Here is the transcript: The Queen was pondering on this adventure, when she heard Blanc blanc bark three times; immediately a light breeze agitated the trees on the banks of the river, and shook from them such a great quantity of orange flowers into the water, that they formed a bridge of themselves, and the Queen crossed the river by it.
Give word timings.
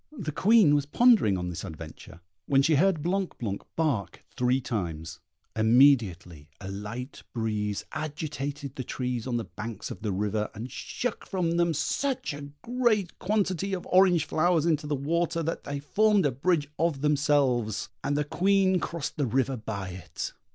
The 0.17 0.31
Queen 0.31 0.73
was 0.73 0.87
pondering 0.87 1.37
on 1.37 1.49
this 1.49 1.63
adventure, 1.63 2.21
when 2.47 2.63
she 2.63 2.73
heard 2.77 3.03
Blanc 3.03 3.37
blanc 3.37 3.61
bark 3.75 4.25
three 4.35 4.59
times; 4.59 5.19
immediately 5.55 6.49
a 6.59 6.71
light 6.71 7.21
breeze 7.35 7.85
agitated 7.91 8.75
the 8.77 8.83
trees 8.83 9.27
on 9.27 9.37
the 9.37 9.43
banks 9.43 9.91
of 9.91 10.01
the 10.01 10.11
river, 10.11 10.49
and 10.55 10.71
shook 10.71 11.27
from 11.27 11.51
them 11.57 11.75
such 11.75 12.33
a 12.33 12.49
great 12.63 13.19
quantity 13.19 13.75
of 13.75 13.85
orange 13.91 14.25
flowers 14.25 14.65
into 14.65 14.87
the 14.87 14.95
water, 14.95 15.43
that 15.43 15.65
they 15.65 15.77
formed 15.79 16.25
a 16.25 16.31
bridge 16.31 16.67
of 16.79 17.01
themselves, 17.01 17.89
and 18.03 18.17
the 18.17 18.23
Queen 18.23 18.79
crossed 18.79 19.17
the 19.17 19.27
river 19.27 19.55
by 19.55 19.89
it. 19.89 20.33